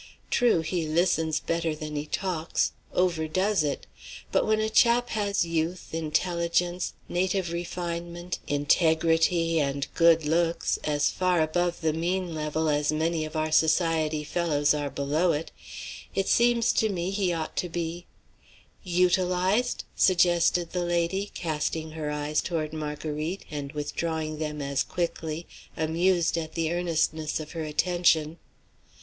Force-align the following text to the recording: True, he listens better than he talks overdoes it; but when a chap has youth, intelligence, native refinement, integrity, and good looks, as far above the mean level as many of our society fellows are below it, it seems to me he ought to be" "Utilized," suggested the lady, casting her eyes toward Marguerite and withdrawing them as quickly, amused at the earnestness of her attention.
True, 0.31 0.61
he 0.61 0.87
listens 0.87 1.39
better 1.39 1.75
than 1.75 1.95
he 1.95 2.07
talks 2.07 2.71
overdoes 2.91 3.63
it; 3.63 3.85
but 4.31 4.47
when 4.47 4.59
a 4.59 4.67
chap 4.67 5.09
has 5.09 5.45
youth, 5.45 5.93
intelligence, 5.93 6.93
native 7.07 7.51
refinement, 7.51 8.39
integrity, 8.47 9.59
and 9.59 9.85
good 9.93 10.25
looks, 10.25 10.79
as 10.83 11.11
far 11.11 11.39
above 11.39 11.81
the 11.81 11.93
mean 11.93 12.33
level 12.33 12.67
as 12.67 12.91
many 12.91 13.25
of 13.25 13.35
our 13.35 13.51
society 13.51 14.23
fellows 14.23 14.73
are 14.73 14.89
below 14.89 15.33
it, 15.33 15.51
it 16.15 16.27
seems 16.27 16.73
to 16.73 16.89
me 16.89 17.11
he 17.11 17.31
ought 17.31 17.55
to 17.57 17.69
be" 17.69 18.07
"Utilized," 18.83 19.83
suggested 19.95 20.71
the 20.71 20.83
lady, 20.83 21.29
casting 21.35 21.91
her 21.91 22.09
eyes 22.09 22.41
toward 22.41 22.73
Marguerite 22.73 23.45
and 23.51 23.71
withdrawing 23.73 24.39
them 24.39 24.63
as 24.63 24.81
quickly, 24.81 25.45
amused 25.77 26.39
at 26.39 26.53
the 26.55 26.73
earnestness 26.73 27.39
of 27.39 27.51
her 27.51 27.63
attention. 27.63 28.39